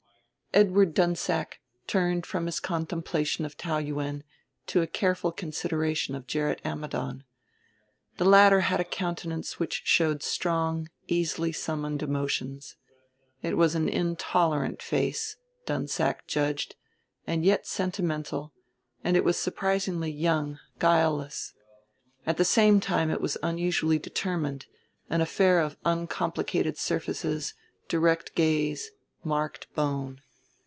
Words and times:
Edward 0.53 0.93
Dunsack 0.93 1.61
turned 1.87 2.25
from 2.25 2.45
his 2.45 2.59
contemplation 2.59 3.45
of 3.45 3.55
Taou 3.55 3.79
Yuen 3.85 4.21
to 4.67 4.81
a 4.81 4.85
careful 4.85 5.31
consideration 5.31 6.13
of 6.13 6.27
Gerrit 6.27 6.59
Ammidon. 6.65 7.23
The 8.17 8.25
latter 8.25 8.59
had 8.59 8.81
a 8.81 8.83
countenance 8.83 9.61
which 9.61 9.83
showed 9.85 10.21
strong, 10.21 10.89
easily 11.07 11.53
summoned 11.53 12.03
emotions. 12.03 12.75
It 13.41 13.55
was 13.55 13.75
an 13.75 13.87
intolerant 13.87 14.81
face, 14.81 15.37
Dunsack 15.65 16.27
judged, 16.27 16.75
and 17.25 17.45
yet 17.45 17.65
sentimental; 17.65 18.51
and 19.05 19.15
it 19.15 19.23
was 19.23 19.37
surprisingly 19.37 20.11
young, 20.11 20.59
guileless. 20.79 21.53
At 22.25 22.35
the 22.35 22.43
same 22.43 22.81
time 22.81 23.09
it 23.09 23.21
was 23.21 23.37
unusually 23.41 23.99
determined 23.99 24.65
an 25.09 25.21
affair 25.21 25.61
of 25.61 25.77
uncomplicated 25.85 26.77
surfaces, 26.77 27.53
direct 27.87 28.35
gaze, 28.35 28.91
marked 29.23 29.73
bone. 29.75 30.19